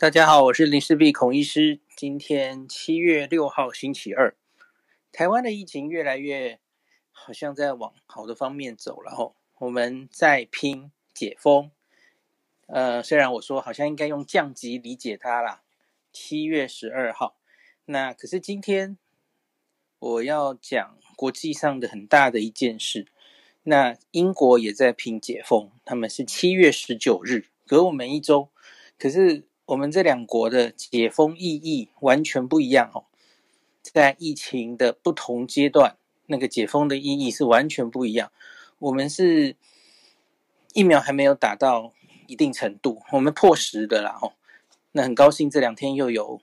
[0.00, 1.80] 大家好，我是林氏璧孔医师。
[1.96, 4.36] 今天七月六号，星期二，
[5.10, 6.60] 台湾的疫情越来越
[7.10, 9.34] 好像在往好的方面走了吼。
[9.58, 11.72] 我们在拼解封，
[12.68, 15.62] 呃，虽然我说好像应该用降级理解它啦。
[16.12, 17.34] 七月十二号，
[17.86, 18.96] 那可是今天
[19.98, 23.08] 我要讲国际上的很大的一件事。
[23.64, 28.50] 那英国也在拼解封，他们是七月十九日，隔我们一周，
[28.96, 29.48] 可是。
[29.68, 33.04] 我们这两国的解封意义完全不一样哦，
[33.82, 38.32] 在疫情的不同阶段，那个解封的意义是完全不一样。
[38.78, 39.56] 我们是
[40.72, 41.92] 疫苗还没有打到
[42.26, 44.32] 一定程度，我们破十的啦哦。
[44.92, 46.40] 那很高兴这两天又有，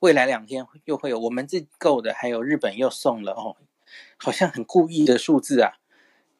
[0.00, 3.56] 未来两天又会有我们自购的，还有日本又送了哦，
[4.16, 5.74] 好像很故意的数字啊，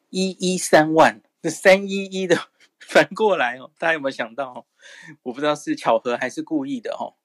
[0.09, 2.49] 一一三万，这三一一的。
[2.89, 4.65] 反过来哦，大家有没有想到？
[5.23, 7.15] 我不知道是巧合还是故意的哦。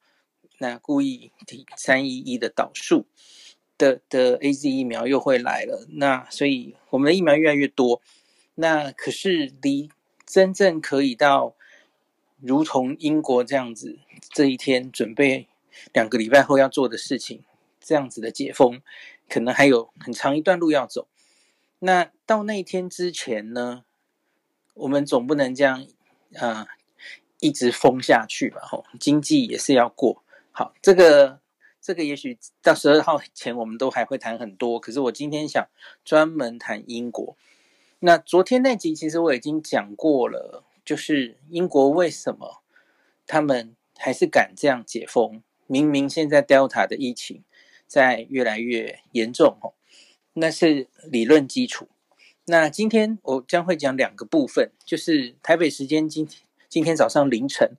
[0.59, 3.07] 那故意提三一一的导数
[3.79, 5.87] 的的 AZ 疫苗又会来了。
[5.91, 8.03] 那所以我们的疫苗越来越多。
[8.57, 9.89] 那可是离
[10.27, 11.55] 真正可以到
[12.41, 14.01] 如同英国这样子，
[14.35, 15.49] 这一天准备
[15.93, 17.45] 两个礼拜后要做的事情，
[17.81, 18.83] 这样子的解封，
[19.29, 21.07] 可能还有很长一段路要走。
[21.79, 23.85] 那到那一天之前呢？
[24.75, 25.83] 我们总不能这样，
[26.35, 26.67] 啊、呃，
[27.41, 28.61] 一直封下去吧？
[28.63, 30.23] 吼，经济也是要过。
[30.51, 31.41] 好，这个
[31.81, 34.81] 这个也许到十二号前我们都还会谈很多。
[34.81, 35.69] 可是我今天想
[36.05, 37.37] 专门谈英国。
[38.01, 42.63] 那昨天那集其实我已经讲过了，就是英国为什么
[43.27, 45.43] 他们还是敢这样解封？
[45.67, 47.45] 明明现在 Delta 的疫情
[47.87, 49.75] 在越来越严重，吼，
[50.35, 51.89] 那是理论基础。
[52.47, 57.77] 那今天我将会讲两个部分，就是台北时间今天今天早上凌晨，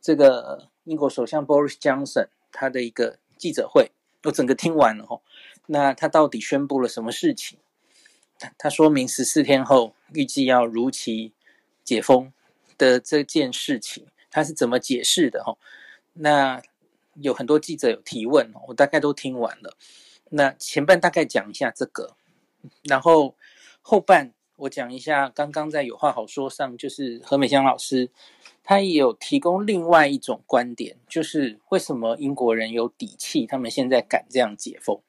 [0.00, 3.90] 这个英国首相 Boris Johnson 他的一个记者会，
[4.22, 5.22] 我整个听完了吼。
[5.66, 7.58] 那他到底宣布了什么事情？
[8.56, 11.32] 他说明十四天后预计要如期
[11.82, 12.32] 解封
[12.78, 15.58] 的这件事情，他是怎么解释的吼？
[16.12, 16.62] 那
[17.14, 19.76] 有很多记者有提问，我大概都听完了。
[20.30, 22.14] 那前半大概讲一下这个，
[22.84, 23.34] 然后。
[23.86, 28.08] 后半我讲一下，刚刚在有话好说上，就是何美香老师，
[28.62, 35.02] 他也有提供另外一种观点，就是为什么英国人有底气，他们现在敢这样解封，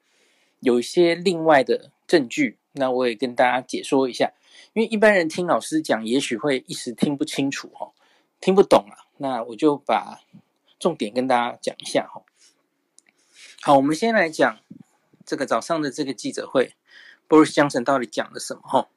[0.60, 4.34] 有一些另外的证据，那我也跟大家解说一下，
[4.74, 7.92] 因为一般人听老师讲，也许会一时听不清楚哈，
[8.42, 10.20] 听不懂啊，那我就把
[10.78, 12.20] 重点跟大家讲一下哈。
[13.62, 14.58] 好，我们先来讲
[15.24, 16.74] 这个早上的这个记者会。
[17.28, 18.62] Boris Johnson 到底讲了什么？
[18.62, 18.88] 哈，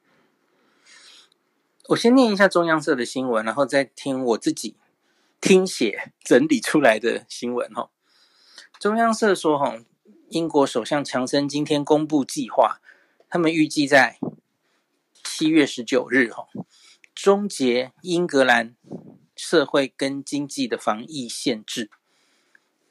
[1.88, 4.76] 我先念一下中央社的新闻，然后再听我自己
[5.42, 7.68] 听写整理出来的新闻。
[7.74, 7.90] 哈，
[8.80, 9.80] 中央社说，哈，
[10.30, 12.80] 英国首相强生今天公布计划，
[13.30, 14.20] 他们预计在
[15.24, 16.48] 七月十九日，哈，
[17.16, 18.76] 终结英格兰
[19.36, 21.90] 社会跟经济的防疫限制，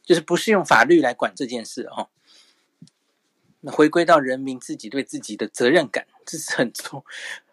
[0.02, 2.10] 就是不是用法律来管这件事，哈。
[3.60, 7.04] 那回归到人民自己对自己的责任感，这是很重、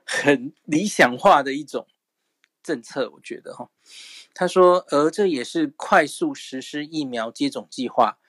[0.05, 1.87] 很理想化的一种
[2.61, 3.69] 政策，我觉得哈。
[4.33, 8.19] 他说，而这也是快速实施疫苗接种计划，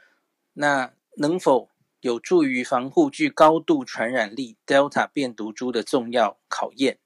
[0.55, 1.69] 那能否
[2.01, 6.99] 有助于防护具高度传染力 Delta 变毒株的重要考验。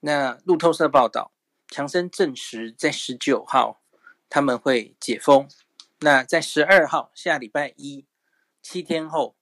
[0.00, 1.32] 那路透社报道，
[1.68, 3.82] 强生证实在十九号
[4.30, 5.48] 他们会解封，
[6.00, 8.06] 那在十二号下礼拜一。
[8.64, 9.36] 七天后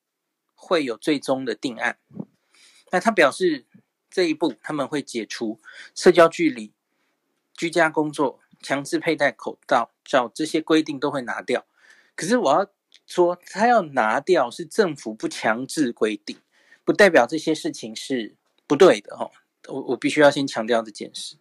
[0.57, 1.97] 会有最终的定案。
[2.91, 3.65] 那他表示，
[4.11, 5.61] 这一步他们会解除
[5.95, 6.73] 社交距离、
[7.55, 11.65] 居家工作、强制佩戴口罩照这些规定都会拿掉。
[12.17, 12.69] 可是我要
[13.07, 16.37] 说，他要拿掉是政府不强制规定，
[16.85, 18.35] 不代表这些事情是
[18.67, 19.31] 不对的哦。
[19.69, 21.37] 我我必须要先强调这件事。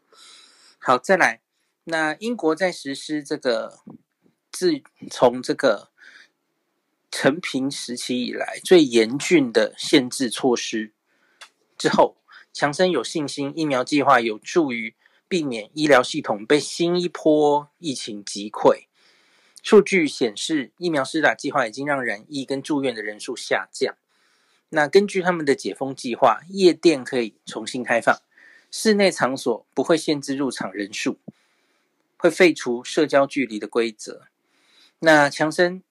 [0.77, 1.41] 好，再来，
[1.85, 3.79] 那英国在实施这个，
[4.51, 5.90] 自从这个。
[7.11, 10.93] 承平时期以来最严峻的限制措施
[11.77, 12.15] 之后，
[12.53, 14.95] 强生有信心，疫苗计划有助于
[15.27, 18.85] 避免医疗系统被新一波疫情击溃。
[19.61, 23.95] 数据显示，疫苗施打计划已经让染疫跟住院的人数下降。
[24.69, 28.17] 那根据他们的解封计划，夜店可以重新开放，
[28.71, 31.19] 室内场所不会限制入场人数，
[32.15, 34.27] 会废除社交距离的规则。
[34.99, 35.83] 那强生。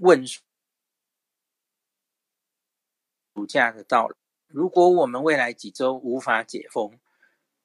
[0.00, 0.40] 问暑
[3.46, 4.14] 假的到来，
[4.46, 6.98] 如果我们未来几周无法解封，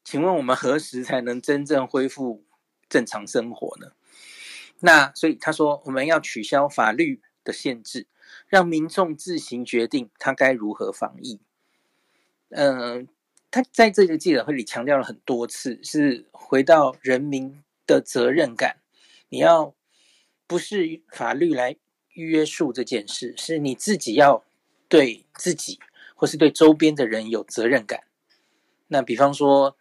[0.03, 2.43] 请问我们何时才能真正恢复
[2.89, 3.93] 正常生活呢？
[4.79, 8.07] 那所以他说，我们要取消法律的限制，
[8.47, 11.39] 让民众自行决定他该如何防疫。
[12.49, 13.07] 嗯、
[13.49, 18.77] 他在这个记者会里强调了很多次，是回到人民的责任感。
[19.29, 19.73] 你要
[20.45, 21.77] 不是法律来
[22.13, 24.43] 约束这件事，是你自己要
[24.87, 25.79] 对自己
[26.15, 28.03] 或是对周边的人有责任感。
[28.87, 29.75] 那比方说，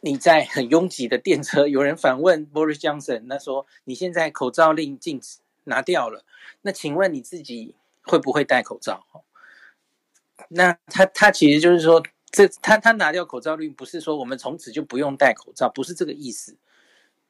[0.00, 6.24] 你在很拥挤的电车，有人反问 Boris Johnson，那说你现在口罩令禁止拿掉了，
[6.62, 9.06] 那请问你自己会不会戴口罩？
[10.48, 16.56] 那他他其实就是说，这他他拿掉口罩令，不是说我们从此就不用戴口罩，不是这个意思。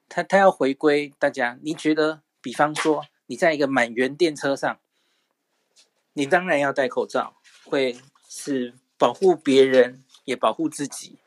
[0.09, 4.81] 他他要回归大家，你觉得，比方说你在一个满员电车上，
[6.15, 7.97] 你当然要戴口罩，会
[8.29, 10.03] 是保护别人。
[10.27, 11.19] 也保护自己，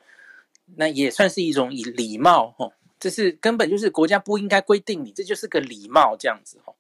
[0.76, 6.78] 那也算是一种以礼貌吼，这是根本就是国家不应该规定你，这就是个礼貌这样子吼。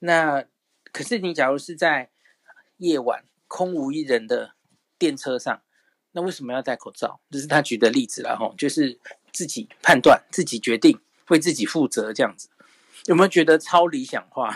[0.00, 0.44] 那
[0.92, 2.10] 可是你假如是在
[2.76, 4.52] 夜晚空无一人的
[4.96, 5.60] 电车上，
[6.12, 7.18] 那为什么要戴口罩？
[7.30, 9.00] 这是他举的例子了吼，就是
[9.32, 12.48] 自己判断、自己决定、为自己负责这样子。
[13.06, 14.54] 有没有觉得超理想化？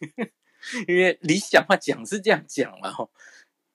[0.86, 3.10] 因为理想化讲是这样讲了吼，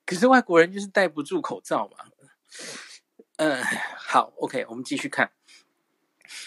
[0.05, 2.05] 可是外国人就是戴不住口罩嘛。
[3.37, 3.63] 嗯，
[3.97, 5.31] 好，OK，我们继续看。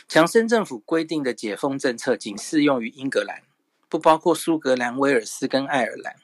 [0.06, 3.42] 强生政府规定的解封政策仅适用于英格兰，
[3.88, 6.16] 不包括苏格兰、威尔斯跟爱尔兰。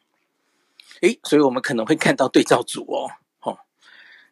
[1.03, 3.11] 诶，所以我们可能会看到对照组哦。
[3.41, 3.59] 哦，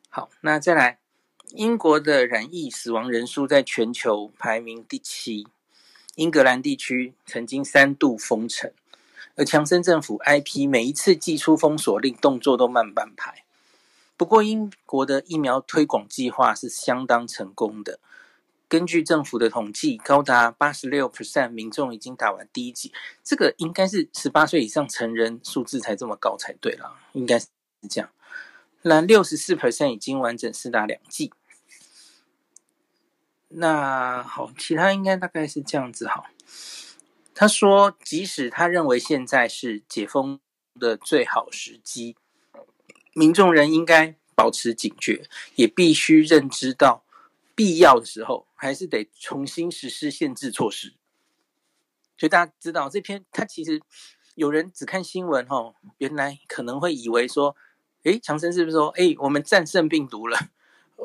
[0.09, 1.01] 好，那再来，
[1.49, 5.47] 英国的染疫死亡人数在全球排名第七，
[6.17, 8.71] 英格兰地区曾经三度封城，
[9.37, 13.45] 而强生政府 IP 每一次寄出封锁令，动作都慢半拍。
[14.17, 17.99] 不过，英国的疫苗推广计划是相当成功的。
[18.69, 22.93] 根据政府的统计，高达八十六 percent 民众已经打完第一剂。
[23.25, 27.49] 这个应该是十八岁以上成人数字才这么高才对啦，应该是
[27.91, 28.11] 这样。
[28.83, 31.33] 那六十四 percent 已经完整四打两剂。
[33.55, 36.07] 那好，其他应该大概是这样子。
[36.09, 36.27] 好，
[37.35, 40.41] 他说，即使他认为现在是解封
[40.79, 42.17] 的最好时机。
[43.15, 47.05] 民众人应该保持警觉，也必须认知到
[47.55, 50.95] 必要的时候还是得重新实施限制措施。
[52.17, 53.83] 所以大家知道这篇，他其实
[54.35, 57.55] 有人只看新闻哈，原来可能会以为说，
[58.05, 60.39] 诶，强生是不是说，诶，我们战胜病毒了，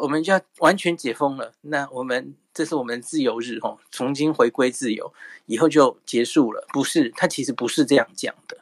[0.02, 1.54] 我们就要完全解封了？
[1.62, 5.14] 那我们这是我们自由日哦，重新回归自由，
[5.46, 6.66] 以后就结束了？
[6.74, 8.60] 不是，他其实不是这样讲的，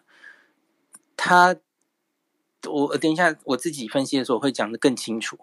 [1.15, 1.57] 他。
[2.67, 5.37] 我等一下，我自己分析的时候会讲得更清楚。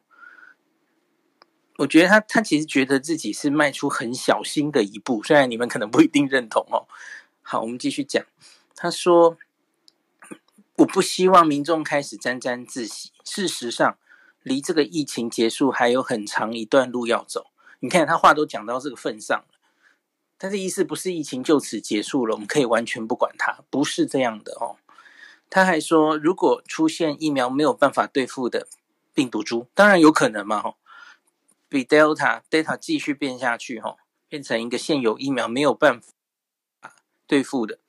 [1.76, 6.88] 我觉得他他其实觉得自己是迈出很小心的一步，虽然你们可能不一定认同哦。
[7.40, 8.24] 好，我们继续讲。
[8.74, 9.38] 他说
[10.78, 13.12] ：“我不希望民众开始沾沾自喜。
[13.24, 13.96] 事实上，
[14.42, 17.46] 离这个疫情结束还有很长一段路要走。
[17.80, 19.58] 你看他话都讲到这个份上了，
[20.38, 24.76] 但是意思不是疫情就此结束了，我们可以完全不管它，不是这样的哦。”
[25.50, 28.66] 他还说，如果出现疫苗没有办法对付的
[29.12, 30.76] 病毒株，当然有可能嘛，吼，
[31.68, 33.98] 比 Delta、Delta 继续变下去，吼，
[34.28, 36.94] 变成一个现有疫苗没有办法
[37.26, 37.80] 对付的，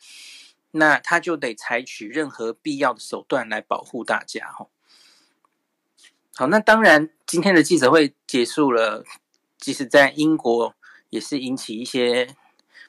[0.71, 4.69] 那他就得采取任何必要的手段来保护大家，吼。
[6.35, 9.03] 好，那当然，今天的记者会结束了，
[9.57, 10.75] 即使在英国
[11.09, 12.35] 也是引起一些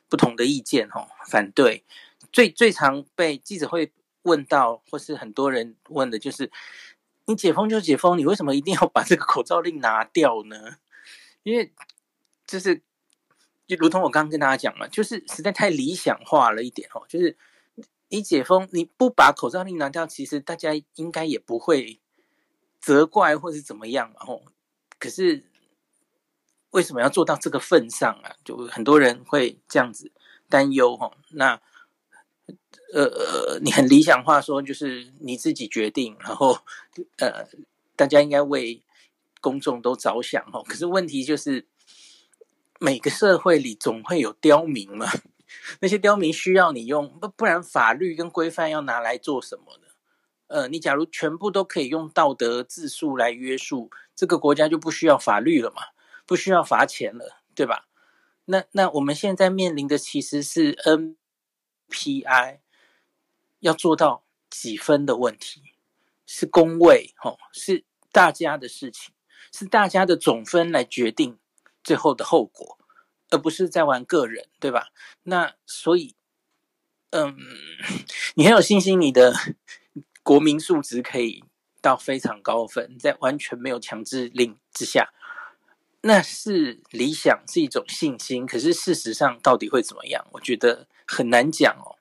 [0.08, 1.84] 不同的意见，哦，反对，
[2.32, 3.92] 最最常被记者会。
[4.24, 6.50] 问到，或是很多人问的，就是
[7.26, 10.78] 你解封就解封，你为什么一定要把这个口罩令拿掉呢？
[11.42, 11.70] 因为
[12.46, 12.80] 就是
[13.66, 17.04] 就如同我刚刚跟大家讲了，就是实在太理想化了一点哦。
[17.06, 17.36] 就是
[18.08, 22.00] 你解封，你不把口罩令拿掉，其实大家应该也不会
[22.84, 24.16] 责怪或是怎么样嘛。
[24.20, 24.42] 吼，
[24.98, 25.42] 可是
[26.70, 28.36] 为什么要做到这个份上啊？
[28.44, 30.12] 就很多人会这样子
[30.48, 31.14] 担忧吼。
[31.30, 31.60] 那
[32.92, 36.58] 呃呃，你很理想化说，就是你自己决定，然后
[37.16, 37.48] 呃，
[37.96, 38.82] 大家应该为
[39.40, 40.62] 公众都着想哦。
[40.62, 41.66] 可是问题就是，
[42.78, 45.06] 每个社会里总会有刁民嘛，
[45.80, 49.83] 那些刁民需要你用，不不然法律跟规范要拿来做什么呢？
[50.46, 55.82] 呃，你假如全部都可以用道德自述来约束，这个国家就不需要法律了嘛，
[56.26, 57.88] 不需要罚钱了，对吧？
[58.46, 60.74] 那那我们现在面临的其实是
[61.88, 62.58] NPI。
[63.60, 65.62] 要做到几分的问题，
[66.26, 69.14] 是公位吼，是大家的事情，
[69.50, 71.38] 是大家的总分来决定
[71.82, 72.78] 最后的后果。
[73.30, 74.88] 而不是在玩个人，对吧？
[75.22, 76.14] 那所以，
[77.08, 77.38] 嗯，
[78.36, 79.34] 你很有信心，你的
[80.24, 81.44] 国民素质可以
[81.80, 85.12] 到非常高分，在完全没有强制令之下，
[86.00, 88.44] 那是理想，是一种信心。
[88.44, 90.26] 可是事实上到底会怎么样？
[90.32, 91.94] 我觉得很难讲哦。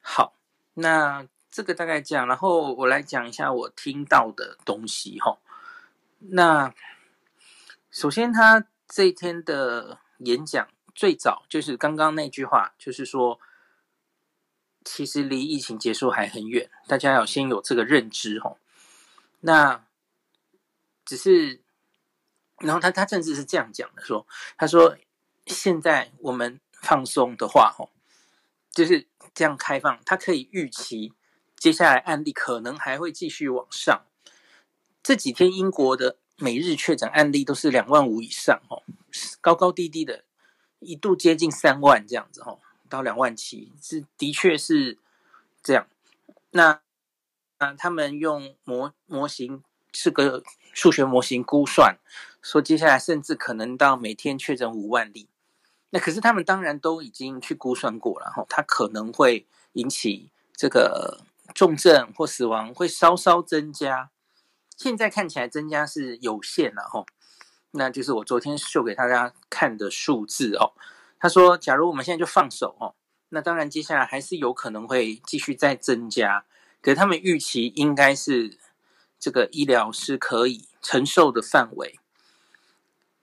[0.00, 0.32] 好，
[0.72, 5.36] 那这个大概这样，然后我来讲一下我听到的东西哈。
[6.20, 6.72] 那
[7.90, 9.98] 首先他这一天的。
[10.22, 13.38] 演讲最早就是刚刚那句话，就是说，
[14.90, 18.58] 其实离疫情结束还很远，大家要先有这个认知吼。
[19.40, 19.84] 那
[21.04, 21.60] 只是，
[22.58, 24.26] 然后他他甚至是这样讲的，说，
[24.56, 24.96] 他说
[25.46, 27.90] 现在我们放松的话吼，
[28.70, 31.12] 就是这样开放，他可以预期
[31.56, 34.06] 接下来案例可能还会继续往上。
[35.02, 36.18] 这几天英国的。
[36.40, 38.84] 每日确诊案例都是两万五以上，哦，
[39.40, 40.22] 高高低低的，
[40.78, 44.98] 一度接近三万这样子，哦，到两万七，是的确是
[45.62, 45.86] 这样。
[46.50, 46.80] 那
[47.58, 50.42] 那他们用模模型是个
[50.72, 51.98] 数学模型估算，
[52.40, 55.28] 说接下来甚至可能到每天确诊五万例。
[55.90, 64.10] 那可是他们当然都已经去估算过了，哈，它可能会引起这个重症或死亡会稍稍增加。
[64.76, 67.06] 现在看起来增加是有限了吼，
[67.72, 70.72] 那就是我昨天秀给大家看的数字哦。
[71.20, 72.94] 他说，假如我们现在就放手哦，
[73.30, 76.44] 那当然接下来还是有可能会继续再增加，
[76.80, 78.56] 可是他们预期应该是
[79.18, 81.98] 这个医疗是可以承受的范围。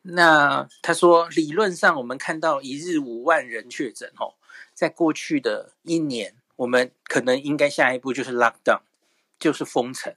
[0.02, 4.36] 那他说，理论上我们看到一日五万人确诊哦，
[4.74, 8.82] 在过去的一年，我们可能应该下一步就是 lockdown，
[9.40, 10.14] 就是封城。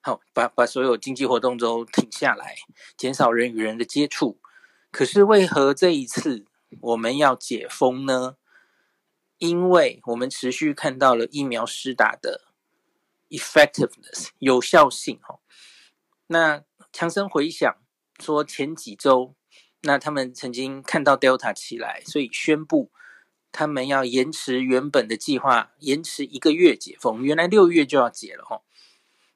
[0.00, 2.56] 好，把把所有经济活动都停下来，
[2.96, 4.38] 减少人与人的接触。
[4.90, 6.46] 可是为何这一次
[6.80, 8.36] 我们要解封呢？
[9.38, 12.42] 因为我们持续看到了疫苗施打的
[13.28, 15.18] effectiveness 有效性。
[15.20, 15.40] 哈，
[16.28, 16.62] 那
[16.92, 17.76] 强生回想
[18.20, 19.34] 说，前几周，
[19.80, 22.92] 那他们曾经看到 Delta 起来，所以宣布
[23.50, 27.22] 他们要延迟原本的计划，延迟一个月解封。
[27.22, 28.62] 原来六月就要解了，哈。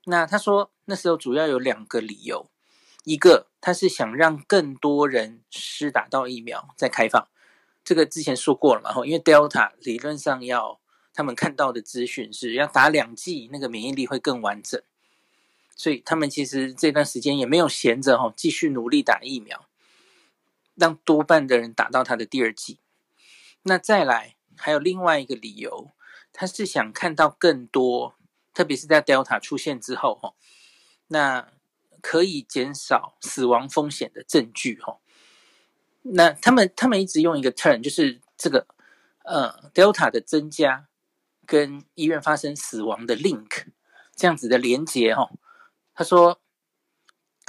[0.04, 2.48] 那他说，那时候主要有两个理由，
[3.06, 7.28] 一个他是想让更多人施打到疫苗再开放，
[7.84, 10.80] 这个之前说过了嘛，因为 Delta 理论上要
[11.14, 14.82] 他们看到的资讯是要打两剂，那个免疫力会更完整，
[15.76, 19.68] 所以他们其实这段时间也没有闲着哈，继续努力打疫苗，
[20.74, 22.80] 让多半的人打到他的第二剂。
[23.62, 25.92] 那再来还有另外一个理由，
[26.32, 28.16] 他是想看到更多。
[28.52, 30.32] 特别是在 Delta 出现之后，哈，
[31.08, 31.52] 那
[32.08, 35.00] 可以减少死亡风险的证据，哈。
[36.02, 38.68] 那他们他们一直用一个 turn，就是这个
[39.24, 40.86] 呃 Delta 的增加
[41.44, 43.64] 跟医院发生死亡的 link
[44.14, 45.28] 这样子的连接，哈。
[45.96, 46.40] 他说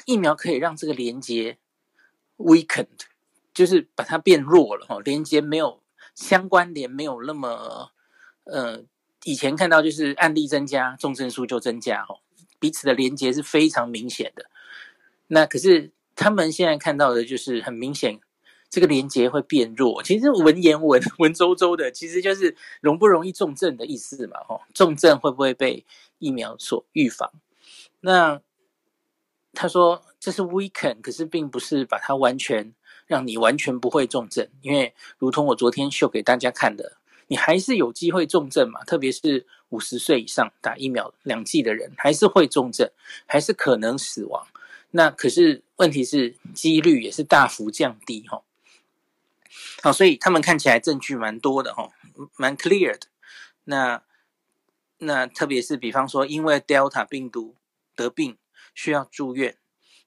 [0.05, 1.59] 疫苗可以让这个连接
[2.37, 3.05] weakened，
[3.53, 5.83] 就是把它变弱了，哈，连接没有
[6.15, 7.91] 相关联，没有那么
[8.45, 8.83] 呃。
[9.23, 12.21] 以前看到就是案例增加，重症数就增加，吼，
[12.59, 14.45] 彼此的连接是非常明显的。
[15.27, 18.19] 那可是他们现在看到的就是很明显，
[18.69, 20.01] 这个连接会变弱。
[20.03, 25.85] 其实文言文文绉绉的，其实就是容不容易重症的意思嘛，吼，重症会不会被
[26.19, 27.31] 疫苗所预防？
[27.99, 28.41] 那
[29.53, 32.73] 他说这是 weaken，可是并不是把它完全
[33.05, 36.97] 让你完全不会重症，因为如同我昨天秀给大家看的。
[37.29, 38.85] 你还是有机会重症嘛？
[38.85, 42.89] 特别是五十岁以上打疫苗两剂的人，还是会重症，
[43.25, 44.47] 还是可能死亡。
[44.91, 48.41] 那可是问题是几率也是大幅降低哈。
[49.83, 51.91] 好，所以他们看起来证据蛮多的哈，
[52.35, 53.07] 蛮 clear 的。
[53.65, 54.01] 那
[54.99, 57.55] 那特别是比方说，因为 Delta 病毒
[57.95, 58.37] 得病
[58.73, 59.57] 需要住院，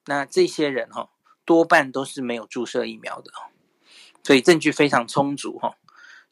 [0.07, 1.11] 那这些人哈
[1.45, 3.31] 多半都是没有注射疫苗的，
[4.25, 5.77] 所以证据非常充足哈。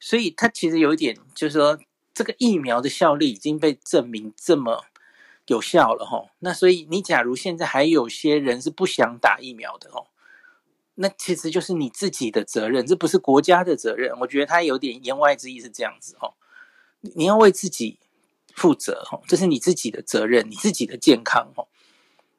[0.01, 1.79] 所以它其实有一点，就是说
[2.19, 4.87] 这个疫苗的效力已经被证明这么
[5.47, 6.31] 有效了吼。
[6.41, 10.09] 那所以你假如现在还有些人是不想打疫苗的哦，
[10.97, 14.19] 那其实就是你自己的责任，这不是国家的责任。
[14.19, 16.35] 我觉得他有点言外之意是这样子吼，
[17.03, 18.01] 你要为自己
[18.53, 21.69] 负责吼，这是你自己的责任，你自己的健康吼。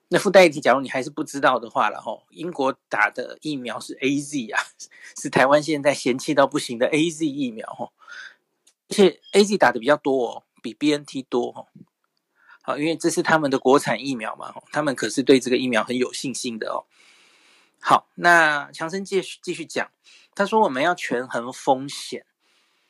[0.10, 4.60] 那附带一提，假如你还是不知道的话了吼，英国打的疫苗是 AZ 啊，
[5.18, 7.94] 是台湾现在嫌弃到不行的 AZ 疫苗吼，
[8.90, 11.68] 而且 AZ 打的比较多哦，比 BNT 多哦。
[12.64, 16.86] 好，因为这是他们的国产疫苗嘛，他们可是对这个疫苗很有信心的哦。
[17.80, 19.90] 好，那强生继续继续讲，
[20.36, 22.26] 他说我们要权衡风险，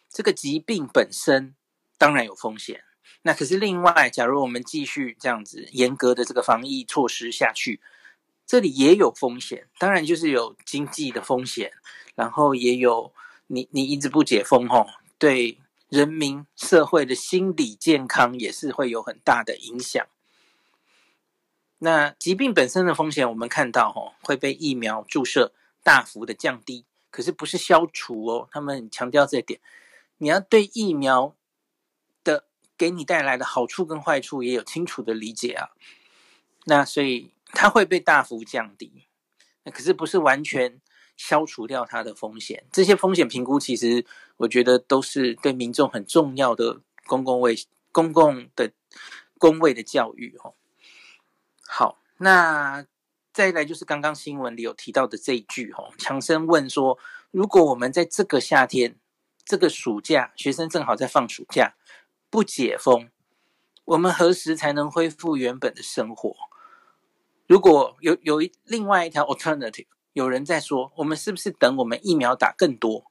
[0.10, 1.54] 这个疾病本身
[1.98, 2.84] 当然有风险，
[3.22, 7.80] 那可是另外，假如我们继续这样子严格的这个防疫措施下去，
[8.48, 11.72] 这里也有风险，当然就是有经济的风险，
[12.16, 13.14] 然后也有
[13.48, 14.88] 你你一直不解封吼，
[15.18, 15.60] 对。
[15.90, 20.06] 人民社会的心理健康也是会有很大的影响。
[21.80, 25.52] 那疾病本身的风险，我们看到哦，会被疫苗注射
[25.84, 28.48] 大幅的降低，可是不是消除哦。
[28.52, 29.60] 他们强调这一点，
[30.20, 31.36] 你要对疫苗
[32.24, 32.46] 的
[32.78, 35.70] 给你带来的好处跟坏处也有清楚的理解啊。
[36.66, 39.06] 那所以它会被大幅降低，
[39.64, 40.80] 那可是不是完全。
[41.20, 44.06] 消除掉它的风险，这些风险评估其实
[44.38, 47.58] 我觉得都是对民众很重要的公共卫
[47.92, 48.72] 公共的
[49.38, 50.54] 公卫的教育哦。
[51.68, 52.86] 好，那
[53.34, 56.98] 再来就是刚刚新闻里有提到的这一句哦，强生问说，
[57.32, 58.96] 如果我们在这个夏天、
[59.44, 61.76] 这个暑假，学生正好在放暑假，
[62.30, 63.10] 不解封，
[63.84, 66.34] 我们何时才能恢复原本的生活？
[67.46, 69.88] 如果有有一另外一条 alternative。
[70.14, 73.06] 有人在说，我们是不是等我们疫苗打更多，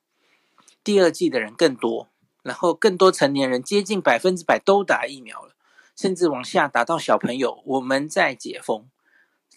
[0.82, 2.08] 第二季的人更多，
[2.42, 5.54] 然后更多成年人接近百分之百都打疫苗了，
[5.96, 8.88] 甚至往下打到小朋友，我们再解封，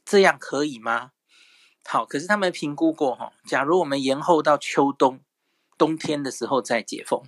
[0.05, 1.11] 这样可以吗？
[1.83, 5.19] 好，可是他们评估过哈，假如我们延后到秋冬，
[5.77, 7.23] 冬天的时候再解封，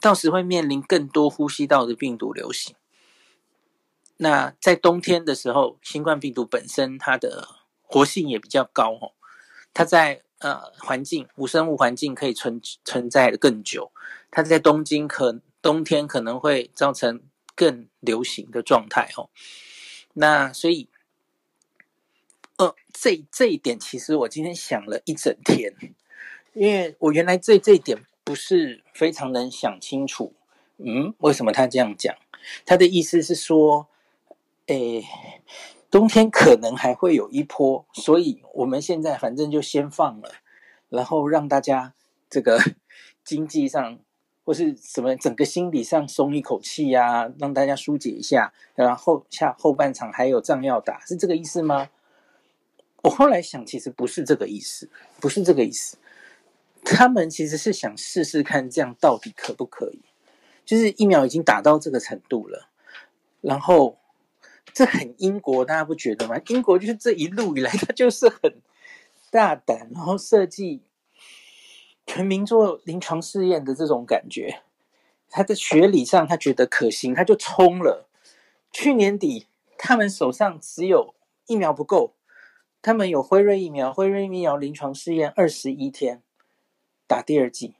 [0.00, 2.74] 到时会面临更多呼吸道的病毒流行。
[4.16, 7.46] 那在冬天的时候，新冠病毒本身它的
[7.82, 9.12] 活性也比较高哦。
[9.74, 13.92] 它在呃环境无生物环境可以存存在的更久，
[14.30, 17.20] 它在东京可冬天可能会造成
[17.54, 19.30] 更流行的状态哦。
[20.14, 20.88] 那所以，
[22.56, 25.74] 呃，这这一点其实我今天想了一整天，
[26.54, 30.34] 因为我原来这这一点不是非常能想清楚。
[30.78, 32.14] 嗯，为什么他这样讲？
[32.66, 33.88] 他的意思是说，
[34.66, 35.04] 诶。
[35.90, 40.32] 冬天可能还会有一波，所以我们现在反正就先放了，
[40.90, 41.94] 然后让大家
[42.28, 42.60] 这个
[43.24, 43.98] 经济上
[44.44, 51.88] 或是什么整个心理上松一口气呀、啊，让大家疏解一下，然后下后半场还有仗要打，是这个意思吗？
[53.02, 55.96] 我后来想，其实不是这个意思，不是这个意思。
[56.84, 60.02] 他们其实是想试试看，这样到底可不可以？
[60.66, 62.68] 就是疫苗已经打到这个程度了，
[63.40, 63.96] 然后。
[64.78, 66.40] 这很英国，大家不觉得吗？
[66.46, 68.62] 英国就是这一路以来，他就是很
[69.28, 70.84] 大胆，然后设计
[72.06, 74.62] 全民做临床试验的这种感觉。
[75.30, 78.08] 他在学理上他觉得可行，他就冲了。
[78.70, 81.16] 去年底他们手上只有
[81.48, 82.14] 疫苗不够，
[82.80, 86.22] 他们有辉瑞疫苗，辉瑞疫苗临床试验二十一天
[87.08, 87.74] 打第二剂，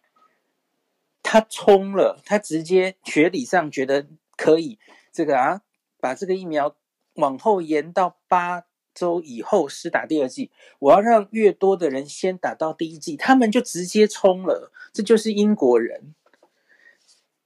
[1.22, 4.80] 他冲了，他直接学理上觉得可以，
[5.12, 5.62] 这个啊，
[6.00, 6.74] 把这个疫苗。
[7.18, 14.72] 往后延到八周以后施打第二剂，我要让越多的人先打到第一剂，他们就直接冲了。
[14.92, 16.14] 这就是英国人，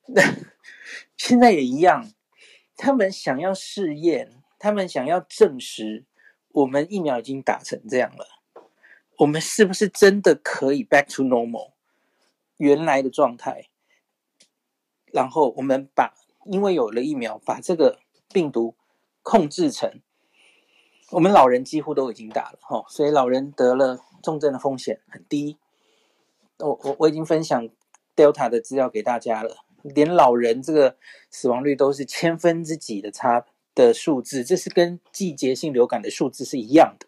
[0.08, 0.22] 那
[1.16, 2.12] 现在也一样，
[2.76, 6.04] 他们想要试验，他们想要证实
[6.48, 8.26] 我们疫苗已经打成这样了，
[9.20, 11.72] 我们是不是真的可以 back to normal
[12.58, 13.70] 原来的状态？
[15.06, 18.76] 然后我们把因为有了疫苗，把这个病毒。
[19.22, 20.00] 控制成，
[21.10, 25.56] 我们老人几乎都已经打了哈，所以老人得了重症的风险很低。
[26.58, 27.68] 我我我已经分享
[28.16, 30.96] Delta 的资料给大家了，连老人这个
[31.30, 37.06] 死亡率都是千分之几的差的数字，这是跟季节性流感的数字是一样的。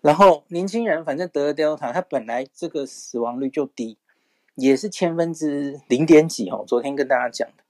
[0.00, 3.98] 然后年轻人反正得了 Delta，他本来这个死亡率就低，
[4.54, 6.64] 也是千分之零点几哦。
[6.66, 7.64] 昨天跟大家讲的，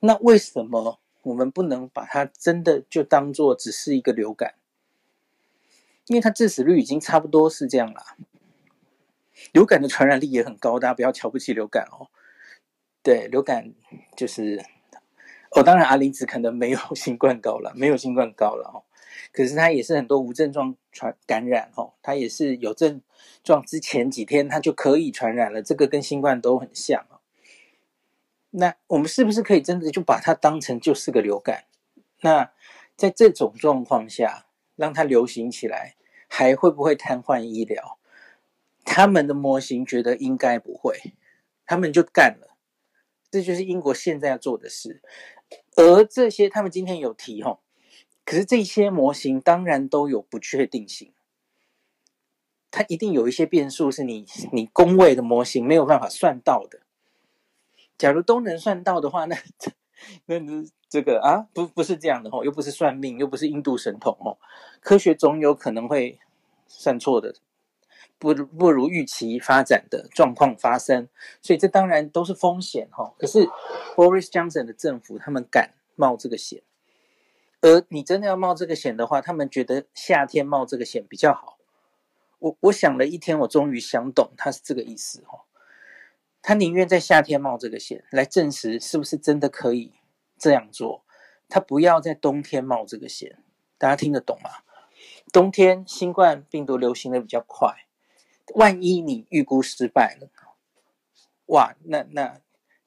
[0.00, 0.98] 那为什么？
[1.22, 4.54] 我们不能把它真的就当做只是一个流感，
[6.06, 8.16] 因为它致死率已经差不多是这样了。
[9.52, 12.08] 流感的传染力也很高，大家不要瞧不起流感哦。
[13.02, 13.72] 对，流感
[14.16, 14.64] 就是
[15.52, 18.84] 哦，当然阿离子可能没有 新冠高了，没有新冠高了哦。
[19.32, 23.00] 可是它也是很多无症状传感染哦，它也是有症
[23.44, 27.06] 状之前几天它就可以传染了，这个跟新冠都很像。
[28.50, 31.64] 那我们是不是可以真的就把它当成就是个流感？
[32.22, 32.52] 那
[32.96, 35.96] 在这种状况下，让它流行起来，
[36.28, 37.98] 还会不会瘫痪医疗？
[38.84, 41.14] 他们的模型觉得应该不会，
[41.66, 42.56] 他们就干了。
[43.30, 45.02] 这就是英国现在要做的事。
[45.76, 47.60] 而这些他们今天有提吼，
[48.24, 51.12] 可是这些模型当然都有不确定性。
[52.70, 56.80] 它一定有一些变数是你你工位的模型没有办法算到的。
[57.98, 59.36] 假如都能算到的话， 那
[60.26, 64.38] 那这个啊，不不是这样的哦，又不是算命，又不是印度神童哦，
[64.80, 66.18] 科学总有可能会
[66.66, 67.34] 算错的。
[68.20, 71.08] 不不如预期发展的状况发生，
[71.40, 73.14] 所以这当然都是风险哈。
[73.16, 73.46] 可是
[73.94, 76.62] Boris Johnson 的政府他们敢冒这个险，
[77.60, 81.58] 而你真的要冒这个险的话，他们觉得夏天冒这个险比较好。
[82.40, 85.44] 我我想了一天，我终于想懂他是这个意思哈。
[86.48, 89.92] 他宁愿在夏天冒这个险，来证实是不是真的可以
[90.38, 91.04] 这样做，
[91.46, 93.36] 他不要在冬天冒这个险。
[93.76, 94.48] 大家听得懂吗？
[95.30, 97.86] 冬天新冠病毒流行的比较快。
[98.54, 100.30] 万一你预估失败了，
[101.48, 102.40] 哇，那那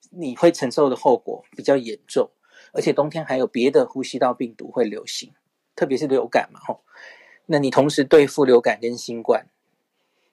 [0.09, 2.31] 你会承受的后果比较严重，
[2.73, 5.35] 而且冬天还有别的呼吸道病毒会流行，
[5.75, 6.81] 特别是流感嘛，吼，
[7.45, 9.45] 那你同时对付流感跟新冠，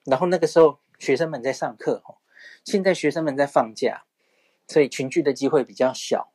[0.05, 2.15] 然后那个时候学生们在上课，吼，
[2.65, 4.03] 现在学生们在放假，
[4.67, 6.31] 所以群聚的机会比较小，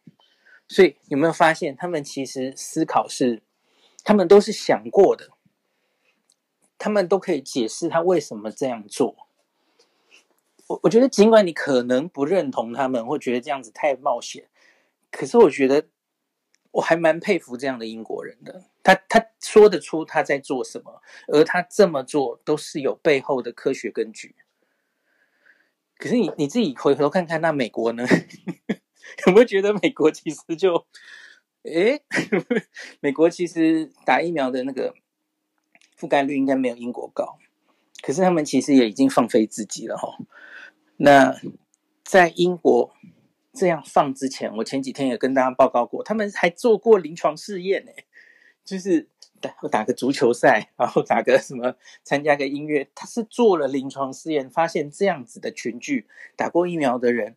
[0.68, 3.42] 所以有没有发现他们其实思考是，
[4.02, 5.30] 他们都是想过的。
[6.76, 9.16] 他们都可以解释他为什么这样做。
[10.66, 14.48] 我我觉得，尽管你可能不认同他们，或觉得这样子太冒险，
[15.10, 15.86] 可是我觉得
[16.72, 18.64] 我还蛮佩服这样的英国人的。
[18.82, 24.34] 他他说得出他在做什么，而他这么做都是有背后的科学根据。
[26.04, 28.04] 可是你你自己回头看看，那美国呢？
[29.26, 30.86] 有没有觉得美国其实就，
[31.62, 32.02] 诶，
[33.00, 34.94] 美国其实打疫苗的那个。
[35.96, 37.38] 覆盖率应该没有英国高，
[38.02, 40.18] 可是他们其实也已经放飞自己了哈。
[40.96, 41.40] 那
[42.02, 42.92] 在英国
[43.52, 47.92] 这样放之前，我前几天也跟大家报告过，他们还做过临床试验呢，
[48.64, 49.08] 就是
[49.44, 57.36] 打 打个足球赛，然后打个什么，参加个音乐，他是做了临床试验，发现这样子的群聚打过疫苗的人，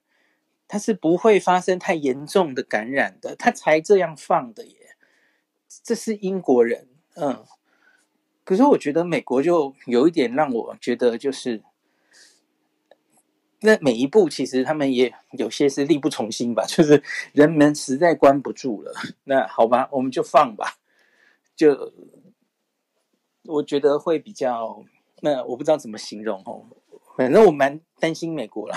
[0.67, 4.95] 他是不会发生太严重的感染的，他才这样放的耶。
[5.83, 7.43] 这是英国人，嗯。
[8.45, 11.61] 可是我觉得美国就有一点让我觉得就是，
[13.59, 18.93] 那每一步其实他们也有些是力不从心吧，就是人们实在关不住了。
[19.25, 20.77] 那好吧，我们就放吧。
[21.57, 21.91] 就
[23.43, 24.85] 我觉得会比较，
[25.19, 26.63] 那我不知道怎么形容哦。
[27.17, 28.75] 反正我蛮担心美国了。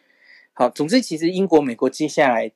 [0.54, 2.52] 好，总之其实英国、美国接下来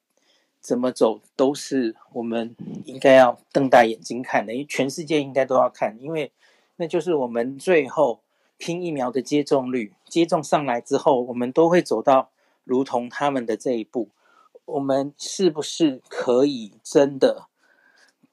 [0.60, 2.56] 怎么走都是我们
[2.86, 6.32] 应该要瞪大眼睛看的，因为全世界应该都要看，因为。
[6.76, 8.24] 那就是我们最后
[8.56, 12.32] 拼疫苗的接种率，接种上来之后，我们都会走到
[12.64, 14.08] 如同他们的这一步。
[14.64, 17.46] 我们是不是可以真的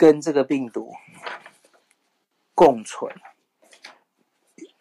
[0.01, 0.95] 跟这个病毒
[2.55, 3.13] 共存，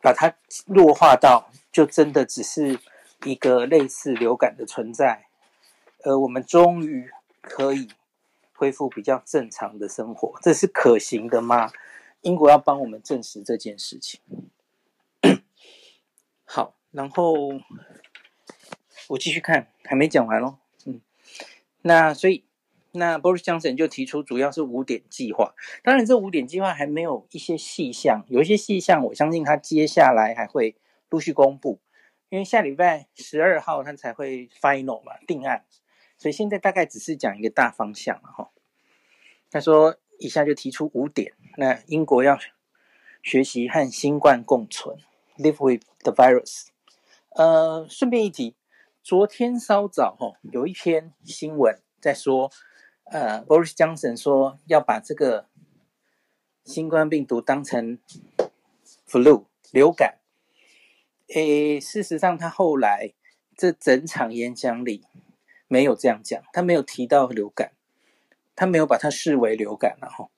[0.00, 2.80] 把它弱化到就真的只是
[3.26, 5.26] 一个类似流感的存在，
[6.04, 7.10] 而我们终于
[7.42, 7.90] 可以
[8.54, 11.70] 恢复比较正常的生活，这是可行的吗？
[12.22, 14.22] 英国要帮我们证实这件事情。
[16.46, 17.34] 好，然后
[19.08, 20.56] 我继续看，还没讲完哦。
[20.86, 21.02] 嗯，
[21.82, 22.42] 那所以
[22.92, 25.54] 那 Boris Johnson 就提出主要是五点计划。
[25.82, 30.76] 当然，这五点计划还没有一些细项，有一些细项，我相信他接下来还会
[31.08, 31.80] 陆续公布，
[32.28, 35.64] 因为下礼拜十二号他才会 final 嘛，定案。
[36.18, 38.50] 所以现在大概只是讲一个大方向了哈。
[39.50, 39.96] 他说。
[40.22, 42.38] 以下就提出五点，那英国要
[43.22, 44.98] 学习和新冠共存
[45.38, 46.66] ，live with the virus。
[47.30, 48.54] 呃，顺便一提，
[49.02, 52.52] 昨天稍早哈、哦，有一篇新闻在说，
[53.10, 55.46] 呃，Boris Johnson 说要把这个
[56.64, 57.98] 新冠病毒当成
[59.08, 60.18] flu 流感。
[61.28, 63.12] 诶，事实上他后来
[63.56, 65.04] 这整场演讲里
[65.68, 67.72] 没有这样讲，他没有提到流感。
[68.56, 70.30] 他没有把它视为流感，然后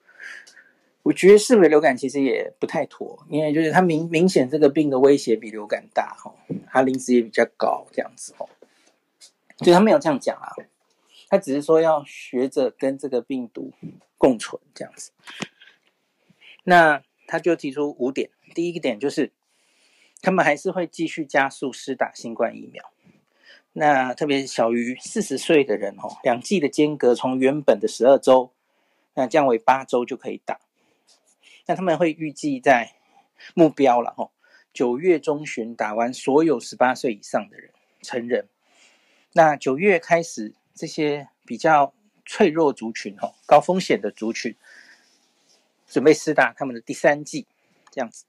[1.02, 6.32] 我觉得视为流感其实也不太妥，因为就是它明明显这个病的威胁比流感大哈，
[6.68, 8.48] 它临死也比较高这样子哦，
[9.58, 10.54] 所以他没有这样讲啊，
[11.32, 13.72] 他只是说要学着跟这个病毒
[14.18, 15.12] 共存这样子。
[16.64, 19.32] 那他就提出五点，第一个点就是
[20.20, 22.92] 他们还是会继续加速施打新冠疫苗。
[23.72, 28.52] 那特别小于四十岁的人哦，两剂的间隔从原本的十二周，
[29.14, 30.60] 那降为八周就可以打。
[31.64, 32.92] 那他们会预计在
[33.54, 34.30] 目标了哦，
[34.74, 37.70] 九月中旬打完所有十八岁以上的人
[38.02, 38.48] 成人。
[39.32, 41.92] 那九月开始，这些比较
[42.24, 44.54] 脆弱族群哦，高风险的族群，
[45.86, 47.46] 准备施打他们的第三剂，
[47.90, 48.24] 这样子。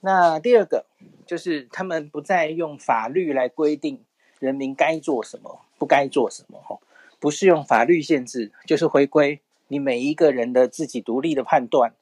[0.00, 0.86] 那第二个
[1.26, 4.04] 就是他们不再用法律来规定
[4.38, 6.78] 人民该做什么，不该做什么，哈，
[7.18, 11.94] 不是用法律限制，就是回归你每一个人的自己独立的判断。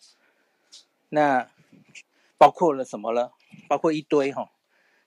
[1.08, 1.48] 那
[2.36, 3.32] 包括了什么了？
[3.68, 4.50] 包括一堆哈，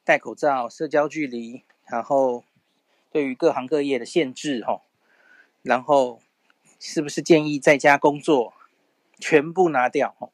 [0.03, 2.45] 戴口罩、社交距离，然后
[3.11, 4.81] 对于各行各业的限制哈，
[5.61, 6.19] 然后
[6.79, 8.53] 是不是建议在家工作？
[9.19, 10.29] 全部拿掉哈，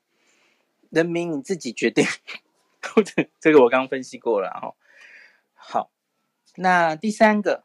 [0.89, 2.05] 人民你自己决定。
[3.39, 4.75] 这个我刚分析过了哈。
[5.53, 5.89] 好，
[6.57, 7.63] 那第三个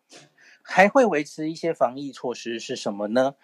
[0.63, 3.35] 还会维持一些防疫措施是什么呢？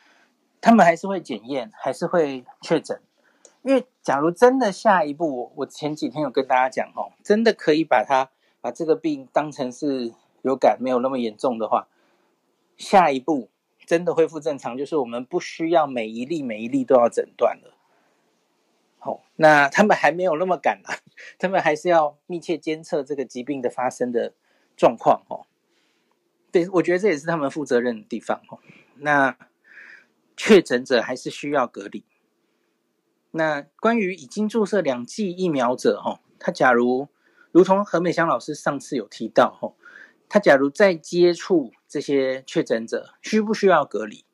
[0.61, 3.03] 他们还是会检验，还是会确诊。
[3.62, 11.88] 因为假如真的下一步，我前几天有跟大家讲哦，真的可以把它把这个病当成是流感，没有那么严重的话，
[12.76, 13.50] 下一步。
[13.87, 17.76] 真的恢复正常，就是我们不需要每一例每一例都要诊断了。
[18.98, 20.96] 好，那他们还没有那么赶啊，
[21.38, 24.33] 他们还是要密切监测这个疾病的发生的
[24.74, 25.22] 状况。
[25.28, 25.44] 哦，
[26.50, 28.40] 对，我觉得这也是他们负责任的地方。
[28.48, 28.59] 哦，
[28.96, 29.37] 那
[30.35, 32.07] 确诊者还是需要隔离。
[33.33, 37.09] 那关于已经注射两剂疫苗者，哈，他假如
[37.52, 39.74] 如同何美香老师上次有提到，哈。
[40.28, 44.24] 他假如再接触这些确诊者，需不需要隔离？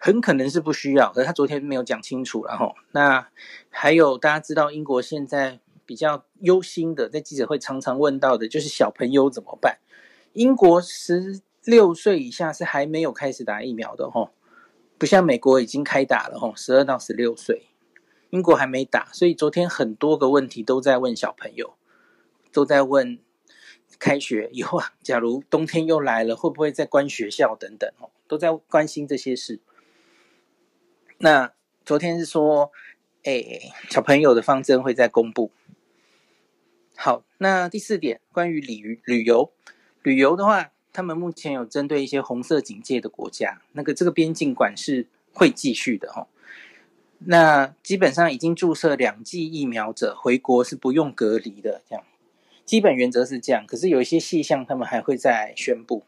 [0.00, 2.44] 很可能是不需要，可是他昨天没有讲清楚。
[2.44, 3.28] 然后，那
[3.68, 9.78] 还有大家知道，英国现在比较忧心的，在记者会常常问到的，就是小朋友怎么办？
[10.34, 14.30] 英国十六岁以下是还没有开始打疫苗的，吼，
[14.98, 17.66] 不像美国已经开打了，吼，十二到十六岁，
[18.30, 21.74] 英国还没打，所以昨天很多个问题都在问小朋友，
[22.52, 23.18] 都在问。
[23.98, 29.60] 开学以后啊，假如冬天又来了，会不会再关学校等等哦，都在关心这些事。
[31.18, 31.52] 那
[31.84, 32.70] 昨天是说，
[33.24, 35.50] 哎，小朋友的方针会再公布。
[36.96, 39.52] 好，那第四点，关于旅旅游，
[40.02, 46.28] 旅游的话，他们目前有针对一些红色警戒的国家，那个这个边境管是会继续的哦。
[47.20, 52.04] 那基本上已经注射两剂疫苗者回国是不用隔离的，这样。
[52.68, 56.04] 基本原则是这样，可是有一些细项，他们还会再宣布。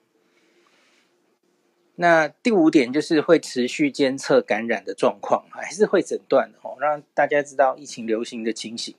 [1.94, 8.94] 那第五点就是会持续监测感染的状况，还是会诊断的哦，让大家知道疫情流行的情形。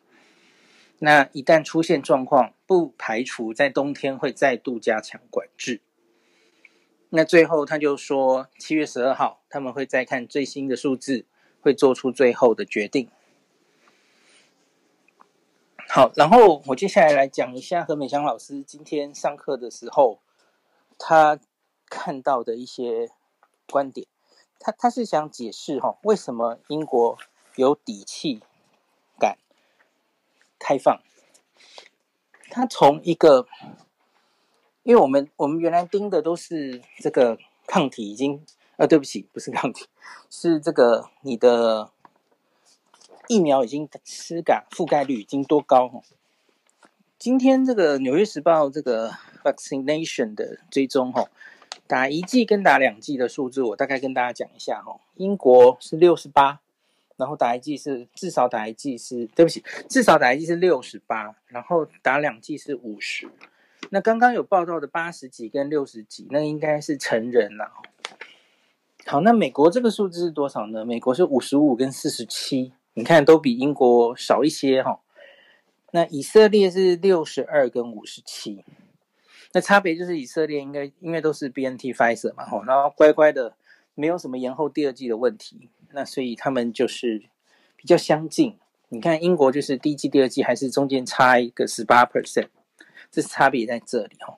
[0.97, 5.81] 那一旦出现状况，不排除在冬天会再度加强管制。
[7.11, 11.25] 那最后他就说，七月十二号他们会再看最新的数字，
[11.59, 13.09] 会做出最后的决定。
[15.93, 20.21] 好，然后我接下来来讲一下何美香老师今天上课的时候，
[20.97, 21.37] 他
[21.89, 23.11] 看到的一些
[23.69, 24.07] 观点。
[24.57, 27.17] 他他是想解释哈，为什么英国
[27.57, 28.41] 有底气
[29.19, 29.37] 敢
[30.57, 31.01] 开放？
[32.49, 33.45] 他从一个，
[34.83, 38.45] 因为我们我们原来盯的都是这个抗体已经，
[38.77, 39.87] 呃，对不起，不是抗体，
[40.29, 41.91] 是这个你的。
[43.31, 46.03] 疫苗已经施感覆盖率已经多高？
[47.17, 49.09] 今天这个《纽约时报》这个
[49.41, 51.29] vaccination 的追踪哈，
[51.87, 54.99] 打一剂跟打两剂的数字，我大概跟大家讲一下哈。
[55.15, 56.59] 英国是六十八，
[57.15, 63.29] 然后打一剂是至少打一剂是，对不起，至少打一剂是六十八，然后打两剂是五十。
[63.91, 67.71] 那刚刚有报道的八十几跟六十几，那应该是成人了。
[69.05, 70.83] 好，那美国这个数字是多少呢？
[70.83, 72.73] 美国是五十五跟四十七。
[72.93, 74.99] 你看，都比英国少一些哈。
[75.91, 78.63] 那以色列是六十二跟五十七，
[79.53, 83.55] 那差别就是以色列应该因为都是 BNT Pfizer 嘛哈，然后乖乖的
[83.95, 87.23] 没有什么延后第二季的问题，那所以他们就是
[87.75, 88.57] 比较相近。
[88.89, 92.49] 你看英国就是第一季、第二季还是中间差一个十八 percent，
[93.09, 94.37] 这差别在这里哈。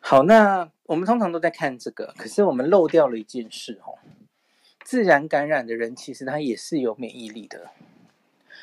[0.00, 3.98] 好，那我们通常都在看这个，可是我们漏掉了一件事哦。
[4.92, 7.70] 自然感染的人，其实他也是有免疫力的。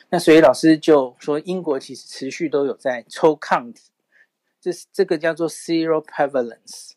[0.09, 3.89] 那所以老师就说，英国其实持续都有在抽抗体，
[4.61, 6.91] 这是这个叫做 seroprevalence，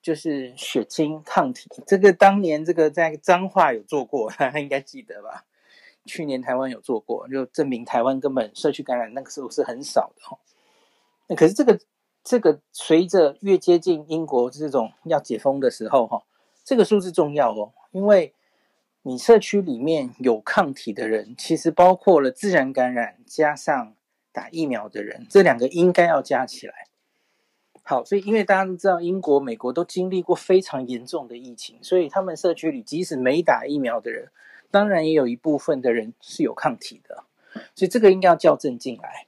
[0.00, 1.68] 就是血清抗体。
[1.86, 5.44] 这个当年这个在彰化有做过， 大家应该记得吧？
[6.06, 10.38] 去年台湾有做过，就证明台湾根本社区感染那个时候是很少的哈。
[11.26, 11.78] 那可是这个
[12.24, 16.22] 这个随着越接近英国这种要解封的时候哈，
[16.64, 17.74] 这个数字重要哦。
[17.90, 18.34] 因为
[19.08, 23.94] 你社区里面有抗体的人，其实包括了自然感染加上
[24.32, 26.74] 打疫苗的人，这两个应该要加起来。
[27.82, 34.28] 好，所以因为大家都知道，英国、美国都经历过非常严重的疫情，所以他们社区里即使没打疫苗的人，
[34.70, 37.24] 当然也有一部分的人是有抗体的。
[37.74, 39.24] 所以这个应该要校正进来。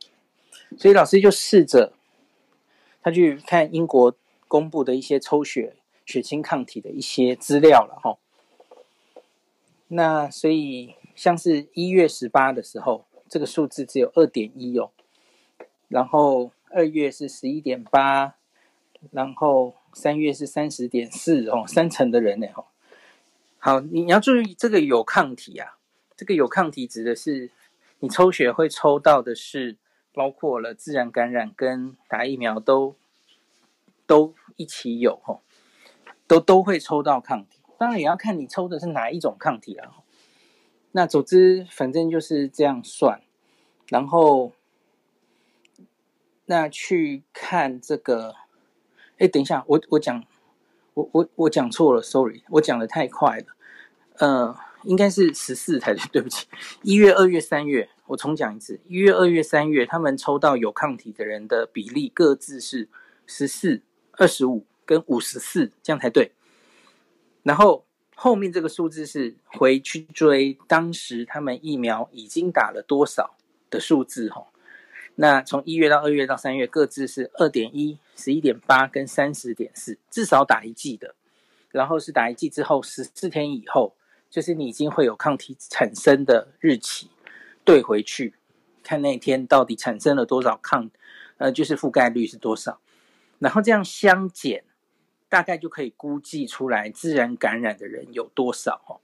[0.76, 1.94] 所以老师就试着
[3.00, 4.14] 他去看英国
[4.46, 8.18] 公布的一些抽血血清抗体的一些资料了哈。
[9.92, 14.92] 那所以像是一月十八的时候，这个数字只有二点一哦，
[15.88, 18.36] 然后二月是十一点八，
[19.10, 22.66] 然后三月是三十点四哦，三成的人呢哈。
[23.58, 25.76] 好，你要注意这个有抗体啊，
[26.16, 27.50] 这个有抗体指的是
[27.98, 29.76] 你抽血会抽到的是
[30.14, 32.94] 包括了自然感染跟打疫苗都
[34.06, 35.42] 都一起有吼，
[36.28, 37.59] 都都会抽到抗体。
[37.80, 39.88] 当然也要看你抽的是哪一种抗体啊。
[40.92, 43.22] 那总之反正就是这样算，
[43.88, 44.52] 然后
[46.44, 48.34] 那去看这个，
[49.16, 50.22] 哎，等一下，我我讲。
[50.94, 53.46] 我我我讲错了，sorry，我讲的太快了，
[54.18, 56.48] 呃，应该是十四才对， 对不起。
[56.82, 58.80] 一月、二月、三月，我重讲一次。
[58.86, 62.88] 一月、二月、三月，他们抽到有抗体的人的比例各自是
[63.24, 63.82] 十四、
[64.14, 66.32] 二十五跟五十四，这样才对。
[67.42, 73.36] 然后后面这个数字是回去追当时他们疫苗已经打了多少
[73.70, 74.46] 的数字，哈。
[75.16, 81.14] 那从一月到二月到三月，各自是二点一、十一点八跟三十点四，至少打一剂的。
[81.70, 83.94] 然后是打一剂之后十四天以后，
[84.28, 87.10] 就是你已经会有抗体产生的日期，
[87.64, 88.34] 对回去
[88.82, 90.90] 看那天到底产生了多少抗，
[91.38, 92.80] 呃，就是覆盖率是多少。
[93.38, 94.64] 然后这样相减，
[95.30, 99.00] 大概就可以估计出来自然感染的人有多少哦。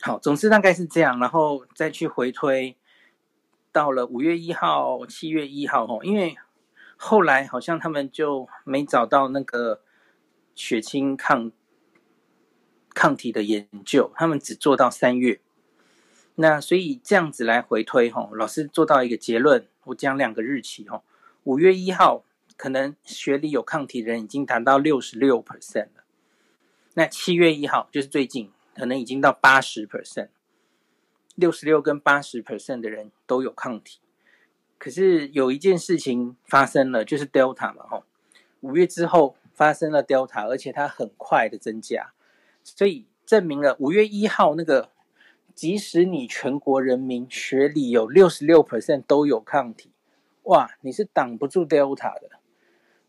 [0.00, 2.76] 好，总之大概是这样，然后再去回推。
[3.70, 6.36] 到了五月一号、七月一号，吼，因为
[6.96, 9.82] 后来好像他们就没找到那个
[10.54, 11.50] 血清抗
[12.94, 15.40] 抗体的研究，他们只做到三月。
[16.36, 21.02] 那所以这样子来回推，吼，老师做到一个结论，我讲两个日期，吼，
[21.42, 22.24] 五月一号
[22.56, 26.04] 可能血里有抗体的人已经达到六十六 percent 了，
[26.94, 30.28] 那七月一号就是最近，可能已经到八十 percent。
[31.34, 33.98] 六十六跟八十 percent 的人都有抗体，
[34.78, 38.04] 可是有一件事情发生了，就是 Delta 嘛，吼，
[38.60, 42.12] 五月之后发生了 Delta，而且它很快的增加，
[42.62, 44.90] 所以证明了五月一号那个，
[45.56, 49.90] 即使你全国人民血里有六十六 percent 都有抗体，
[50.44, 52.30] 哇，你是挡不住 Delta 的，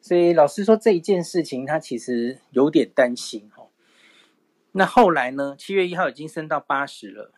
[0.06, 3.72] 所以老师说这一件事情他其实有点担心，吼，
[4.74, 7.34] 那后来呢，七月一号已经升到八十了。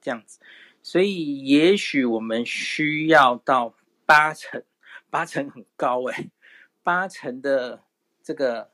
[0.00, 0.40] 这样子，
[0.82, 4.64] 所以也许我们需要到八成，
[5.10, 6.30] 八成很高诶，
[6.82, 7.84] 八成的
[8.20, 8.72] 这个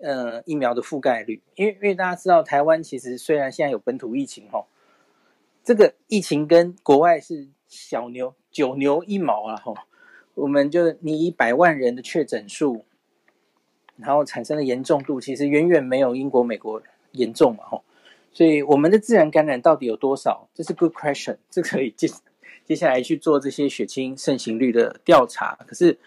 [0.00, 4.68] 呃疫苗的覆盖率，因为因为大家知道台湾其实虽然现在有本土疫情吼，
[5.62, 9.76] 这个疫情跟国外是小牛九牛一毛啊吼，
[10.34, 12.84] 我们就你以百万人的确诊数，
[13.96, 17.84] 然后产生的严重度其实远远没有英国美国严重嘛吼。
[18.32, 20.48] 所以我们的自然感染到底有多少？
[20.52, 22.08] 这是 good question， 这可以接
[22.64, 25.56] 接下来去做这些血清盛行率的调查。
[25.66, 25.98] 可是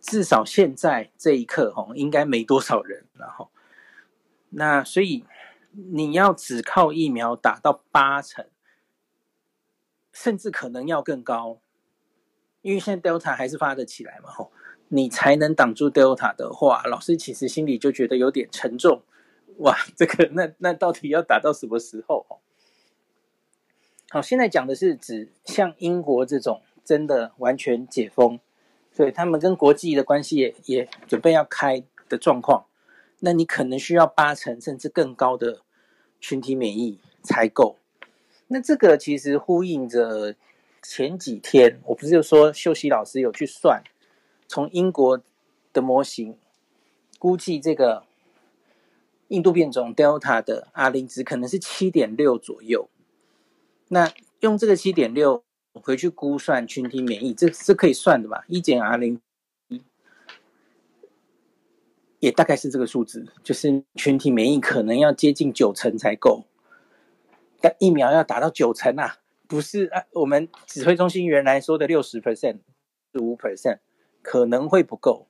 [0.00, 3.50] 至少现在这一刻，哈，应该没多少人，然后
[4.50, 5.24] 那所以
[5.72, 8.46] 你要只靠疫苗打到八成，
[10.12, 11.58] 甚至可能要更高，
[12.64, 14.50] 因为现在 Delta 还是发得起来嘛，吼，
[14.88, 19.02] 你才能挡住 Delta 的话，老师其实心里就觉得有点沉重。
[19.58, 22.24] 哇，这个那那到底要打到什么时候？
[24.08, 28.40] 好，现在讲的是指像英国这种真的完全解封，
[28.90, 32.64] 所以他们跟国际的关系也也准备要开的状况，
[33.20, 35.60] 那你可能需要八成甚至更高的
[36.18, 37.76] 群体免疫才够。
[38.48, 40.34] 那这个其实呼应着
[40.84, 43.82] 前几天，我不是就说秀熙老师有去算，
[44.46, 45.20] 从英国
[45.72, 46.36] 的模型
[47.18, 48.04] 估计这个。
[49.28, 52.90] 印度变种 Delta 的 R 零值可能是七点六左右，
[53.88, 55.42] 那用这个七点六
[55.72, 58.44] 回去估算群体免疫，这是可以算的吧？
[58.48, 59.18] 一减 R 零
[59.68, 59.82] 一
[62.20, 66.44] 也大概是这个数字，就是群体免疫可能要接近九成才够，
[67.60, 69.16] 但疫苗要达到九成啊，
[69.48, 70.04] 不是啊？
[70.12, 72.58] 我们指挥中心原来说的六十 percent、
[73.12, 73.78] 十五 percent
[74.22, 75.28] 可能会不够。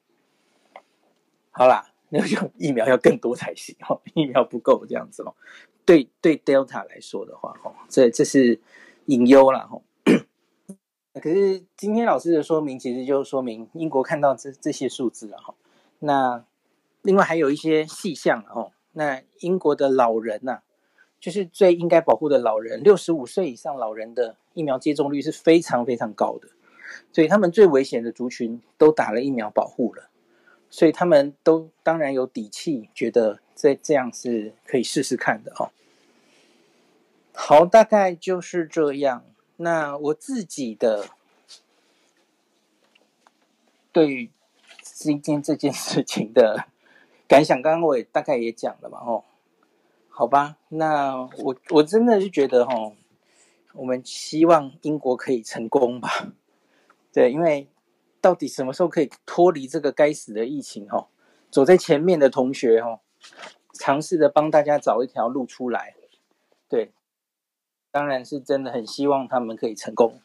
[1.51, 1.91] 好啦。
[2.11, 5.35] 那就疫苗要更多才行哦， 疫苗不够这样子哦。
[5.85, 8.61] 对对，Delta 来说的话，哦，这这是
[9.07, 9.81] 隐忧了哈。
[11.21, 15.57] 可是今天老师的说明，其实就说明英国看到这这些数字了哈。
[15.99, 16.45] 那
[17.03, 18.71] 另外还有一些细项哦。
[18.93, 20.61] 那英国的老人呐，
[21.25, 26.49] 就是最应该保护的老人，六十五岁以上老人的疫苗接种率是非常非常高的，
[27.15, 30.11] 所以他们最危险的族群都打了疫苗保护了，
[30.69, 35.71] 所以他们都当然有底气，觉得这这样是可以试试看的哦。
[37.33, 39.25] 好，大概就是这样。
[39.57, 41.07] 那我自己的
[43.91, 44.31] 对于
[44.83, 46.67] 今天这件事情的
[47.27, 49.25] 感想，刚刚我也大概也讲了嘛，哦。
[50.17, 52.93] 好吧，那我我真的是觉得哈，
[53.73, 56.33] 我们希望英国可以成功吧。
[57.13, 57.67] 对，因为
[58.21, 61.09] 到底什么时候可以脱离这个该死的疫情哈？
[61.51, 63.01] 走在前面的同学哈，
[63.73, 65.97] 尝试着帮大家找一条路出来。
[66.69, 66.93] 对，
[67.91, 70.21] 当然是真的很希望他们可以成功，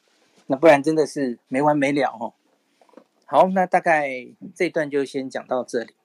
[0.45, 2.33] 那不然真的是没完没了哈。
[3.25, 5.95] 好，那大概这段就先讲到这里。